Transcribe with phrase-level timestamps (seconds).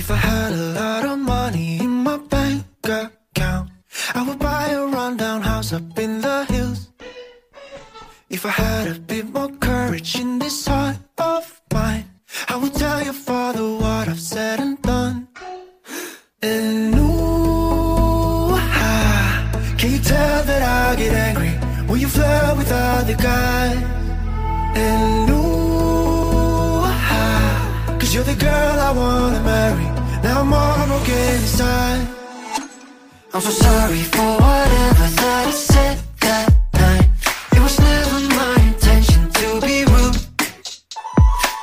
[0.00, 3.68] If I had a lot of money in my bank account,
[4.14, 6.88] I would buy a rundown house up in the hills.
[8.30, 11.44] If I had a bit more courage in this heart of
[11.74, 12.06] mine,
[12.48, 13.12] I would tell your
[33.32, 37.08] I'm so sorry for whatever that I said that night.
[37.52, 40.18] It was never my intention to be rude.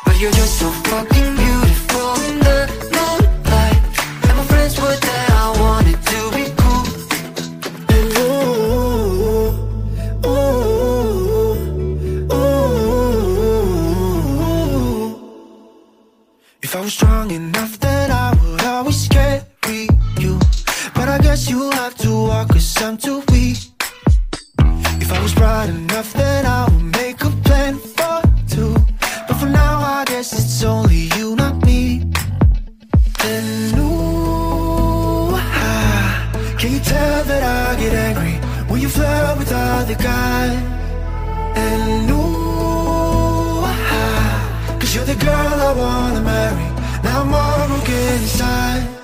[0.05, 3.84] But you're just so fucking beautiful in the moonlight.
[4.23, 6.85] And my friends were there, I wanted to be cool.
[7.95, 9.52] And ooh,
[10.26, 10.38] ooh,
[12.31, 12.57] ooh.
[16.63, 17.76] If I was strong enough,
[21.49, 23.57] you have to walk, cause I'm too weak.
[25.03, 28.76] If I was bright enough, then I would make a plan for two.
[29.27, 32.01] But for now, I guess it's only you, not me.
[33.23, 38.35] And ooh, ah, can you tell that I get angry
[38.70, 40.57] when you flirt with other guys?
[41.55, 46.67] And ooh, ah, cause you're the girl I wanna marry.
[47.04, 48.96] Now I'm all broken inside.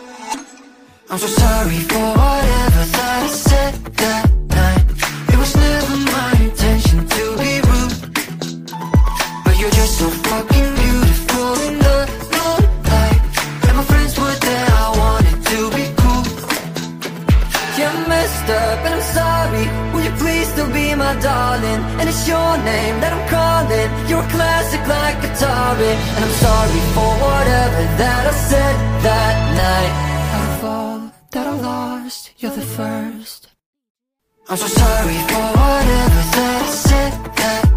[1.13, 4.81] I'm so sorry for whatever that I said that night.
[5.29, 7.97] It was never my intention to be rude.
[9.45, 11.97] But you're just so fucking beautiful in the
[12.33, 13.21] moonlight.
[13.61, 16.25] And my friends were there, I wanted to be cool.
[17.77, 19.65] Yeah, I messed up and I'm sorry.
[19.93, 21.81] Will you please still be my darling?
[22.01, 23.89] And it's your name that I'm calling.
[24.09, 25.93] You're a classic like Atari.
[25.93, 28.75] And I'm sorry for whatever that I said
[29.05, 30.12] that night.
[31.33, 33.49] That I lost, you're the first.
[34.47, 37.72] I'm so sorry for whatever that I said that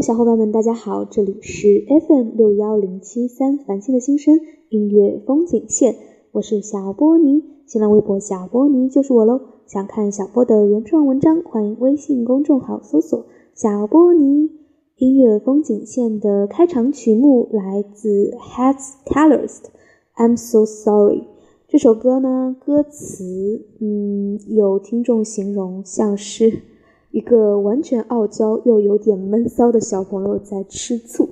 [0.00, 4.38] 小伙伴们，大家好，这里是 FM 六幺零七三繁星的新生
[4.68, 5.96] 音乐风景线，
[6.30, 9.40] 我是小波尼，新浪微博小波尼就是我喽。
[9.66, 14.50] 想看小波的原创文章，欢迎微信公众号搜索“小波尼”。
[14.98, 19.70] 音乐风景线的开场曲目来自 Heads Colors 的
[20.16, 21.24] I'm So Sorry。
[21.66, 26.62] 这首歌呢，歌词，嗯，有听众形容像是
[27.10, 31.28] 一个完全傲娇又有点闷骚的小朋友在吃醋，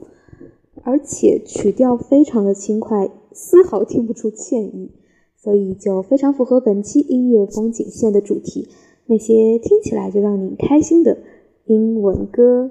[0.82, 4.90] 而且曲调非常的轻快，丝毫听不出歉意，
[5.36, 8.68] 所以就非常符合本期音乐风景线的主题，
[9.06, 11.18] 那些听起来就让你开心的
[11.66, 12.70] 英文歌。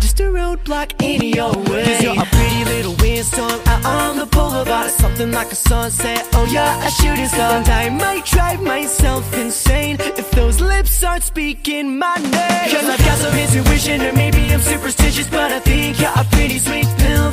[0.00, 1.84] Just a roadblock in your way?
[1.84, 6.26] Cause you're a pretty little windstorm out on the boulevard, something like a sunset.
[6.32, 7.58] Oh, yeah, a shooting star.
[7.58, 12.70] And I might drive myself insane if those lips start speaking my name.
[12.72, 16.58] Cause I've got some intuition, or maybe I'm superstitious, but I think you're a pretty
[16.58, 17.30] sweet pill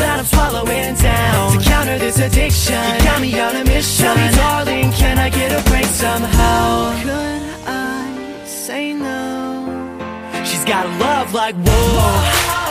[11.48, 12.67] like whoa.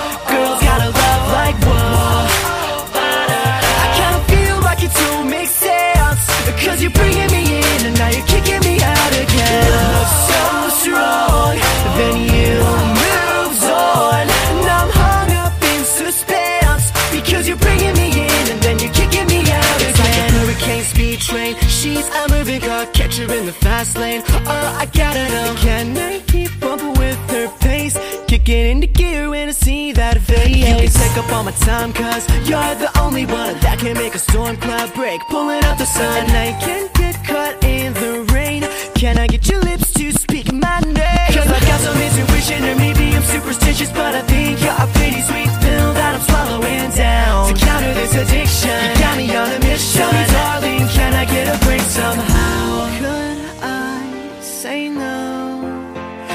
[28.67, 30.57] Into gear when I see that face.
[30.57, 34.15] You can take up all my time, cause you're the only one that can make
[34.15, 35.21] a storm cloud break.
[35.31, 38.63] Pulling out the sun, and I can get caught in the rain.
[38.95, 41.31] Can I get your lips to speak my name?
[41.31, 45.23] Cause I've got some intuition, or maybe I'm superstitious, but I think you're a pretty
[45.23, 47.55] sweet pill that I'm swallowing down.
[47.55, 50.03] To counter this addiction, you got me on a mission.
[50.03, 52.91] Tell me, darling, can I get a break somehow?
[52.99, 55.15] Could I say no?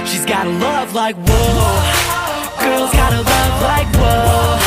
[0.06, 2.21] She's got a love like whoa.
[2.64, 4.60] Girls got a love like whoa.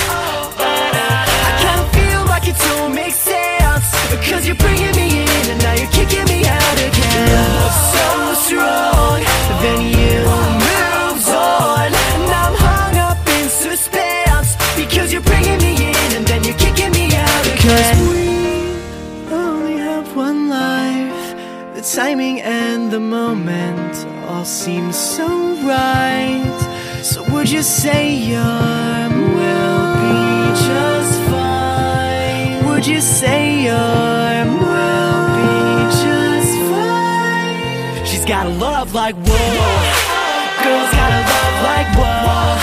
[0.58, 3.86] I kinda feel like it don't make sense.
[4.28, 7.28] Cause you're bringing me in and now you're kicking me out again.
[7.62, 8.06] Love so
[8.46, 9.18] strong,
[9.62, 10.16] then you
[10.66, 11.88] moved on.
[12.12, 14.56] And I'm hung up in suspense.
[14.76, 17.96] Because you're bringing me in and then you're kicking me out again.
[18.10, 21.26] We only have one life.
[21.76, 23.94] The timing and the moment
[24.28, 25.26] all seem so
[25.68, 25.93] right.
[27.54, 30.16] You say your arm will be
[30.66, 32.66] just fine?
[32.66, 35.52] Would you say your arm will be
[36.02, 38.04] just fine?
[38.04, 39.36] She's got a love like whoa.
[40.64, 42.58] Girls got a love like whoa.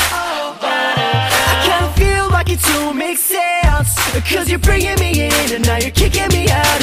[0.61, 3.95] I kinda feel like it don't make sense.
[4.29, 6.80] Cause you're bringing me in and now you're kicking me out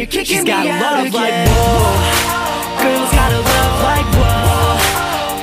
[0.00, 1.20] you're kicking She's me got a out love again.
[1.20, 1.92] like whoa.
[2.80, 4.80] Girls got a love like whoa.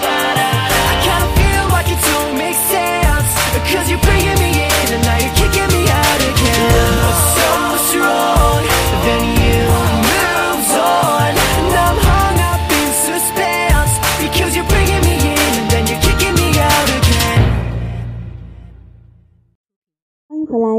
[0.01, 3.29] I kinda feel like it don't make sense.
[3.69, 4.76] Cause you're bringing me in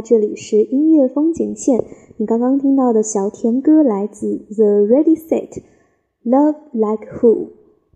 [0.00, 1.84] 这里是音乐风景线。
[2.16, 5.48] 你刚刚听到的小甜歌来自 The Ready Set，
[6.24, 7.34] 《Love Like Who》。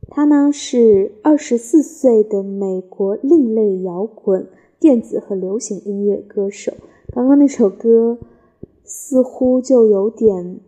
[0.09, 6.73] 他呢是二十四岁的美国另类摇滚、电子和流行音乐歌手。
[7.15, 8.19] 刚刚那首歌
[8.85, 10.61] 似乎就有点，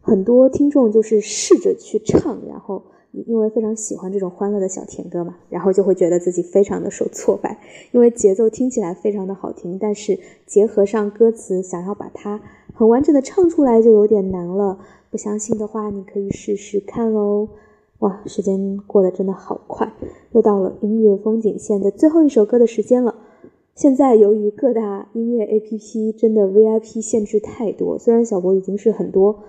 [0.00, 2.82] 很多听众就是试着去唱，然后
[3.26, 7.58] 因为非常喜欢这种欢乐的小甜歌嘛，然后就会觉得自己非常的受挫败，
[7.92, 12.40] 因为节奏听起来非常的好听，但是结合上歌词，想要把它
[12.72, 14.78] 很完整的唱出来就有点难了。
[15.10, 17.48] 不相信的话，你可以试试看哦。
[18.00, 19.92] 哇，时间过得真的好快，
[20.32, 23.14] 又到了音乐风景线的最后一首歌的时间了。
[23.76, 29.44] 现在由于各大音乐 APP 真的 VIP 限制太多，虽然小博已经是很多，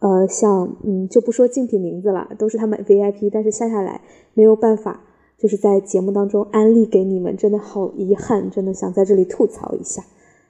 [0.00, 4.00] 呃，像嗯就不说竞品名字了，都是他们 VIP，但是下下来
[4.34, 5.02] 没有办法，
[5.36, 10.04] 就是在节目当中安利给你们，真的好遗憾，真的想在这里吐槽一下。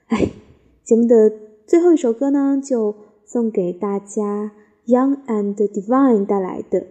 [0.07, 0.29] 哎，
[0.83, 1.31] 节目的
[1.65, 4.51] 最后一首歌呢，就送给大家
[4.85, 6.85] Young and Divine 带来的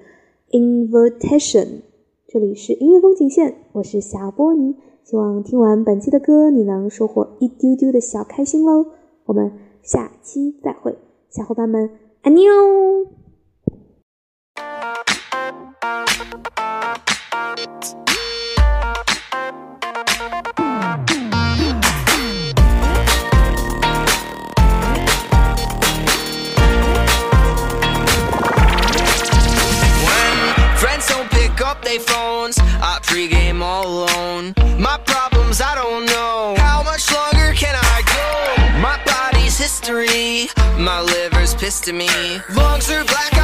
[0.51, 1.83] Invitation。
[2.27, 4.75] 这里是音乐风景线，我是小波尼。
[5.05, 8.85] 希望听完本期的歌，你能收获一丢丢的小开心喽！
[9.25, 9.51] 我们
[9.83, 10.97] 下期再会，
[11.31, 11.91] 小伙伴们，
[12.23, 13.18] 阿妞。
[40.89, 42.09] My liver's pissed at me.
[42.57, 43.38] Lungs are black.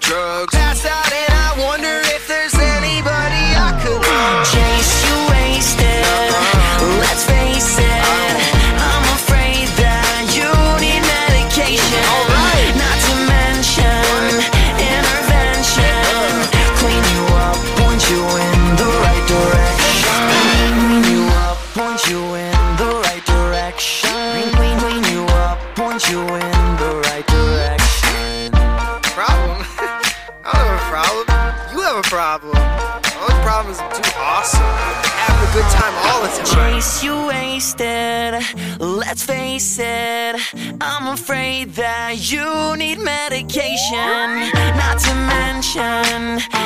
[0.00, 0.54] Drugs.
[0.54, 1.13] Pass out,
[36.24, 36.44] all the.
[36.54, 38.34] Chase you wasted,
[38.80, 40.36] let's face it.
[40.80, 44.50] I'm afraid that you need medication.
[44.80, 46.63] Not to mention